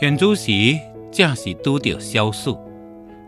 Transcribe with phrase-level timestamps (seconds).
[0.00, 0.52] 现主时
[1.10, 2.56] 正是拄着消暑，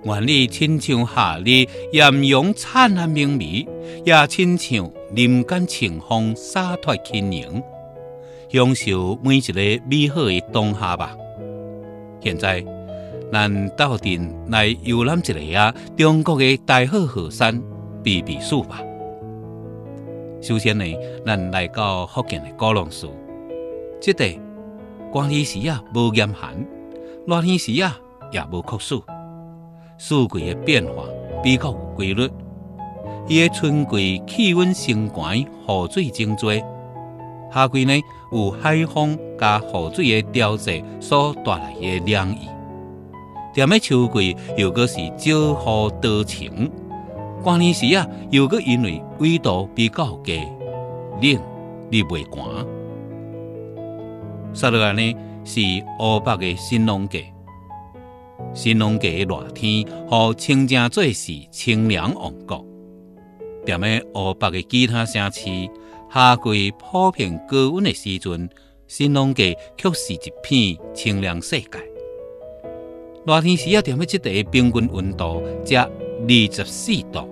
[0.05, 3.67] 愿你亲像夏日艳阳灿烂明媚，
[4.05, 7.61] 也亲像林间清风洒脱轻盈，
[8.51, 11.17] 享受每一个美好的当下吧。
[12.21, 12.65] 现在，
[13.33, 17.61] 咱斗阵来游览一下，中国的大好河山
[18.01, 18.81] 避避暑吧。
[20.41, 20.85] 首先呢，
[21.27, 23.09] 咱来到福建的高龙寺，
[24.01, 24.39] 这地
[25.13, 26.55] 寒天时啊无严寒，
[27.27, 27.99] 热天时啊
[28.31, 29.03] 也无酷暑，
[29.99, 31.03] 四季的变化
[31.43, 32.31] 比较有规律。
[33.27, 35.47] 伊的春季气温升高，雨
[35.91, 36.63] 水增多；
[37.53, 42.49] 夏季呢有海风加雨水的调节所带来的凉意。
[43.53, 46.71] 踮咧秋季又个是少雨多晴。
[47.43, 50.39] 寒天时啊，又个因为纬度比较低，
[51.21, 51.43] 冷
[51.91, 52.80] 日袂寒。
[54.53, 55.61] 接落来呢是
[56.01, 57.25] 乌北的新农界，
[58.53, 62.67] 新农界的热天和清正做是清凉王国。
[63.65, 65.43] 踮咧乌北的其他城市，
[66.13, 68.51] 夏季普遍高温的时阵，
[68.89, 71.69] 新农界却是一片清凉世界。
[73.25, 77.29] 热天时啊，踮咧即地平均温度则二十四度，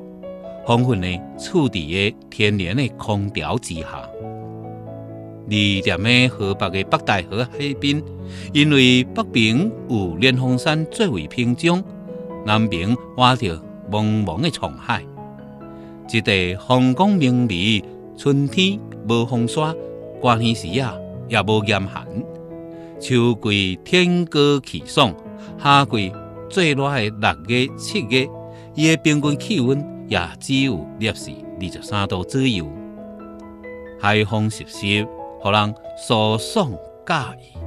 [0.67, 4.09] 充分的处伫个天然的空调之下。
[5.51, 8.03] 而踮咧河北诶北戴河海边，
[8.53, 11.83] 因为北边有连峰山作为屏障，
[12.45, 13.57] 南边挖着
[13.91, 15.03] 茫茫诶沧海，
[16.13, 17.83] 一地风光明媚，
[18.15, 19.75] 春天无风沙，
[20.21, 20.95] 寒天时啊
[21.29, 22.07] 也无严寒，
[23.01, 25.15] 秋季天高气爽，
[25.59, 26.13] 夏季
[26.51, 28.29] 最热诶六月、七月，
[28.75, 32.67] 伊诶平均气温也只有摄氏二十三度左右，
[33.99, 35.07] 海风习习。
[35.41, 36.73] 互人舒爽
[37.07, 37.58] 惬意。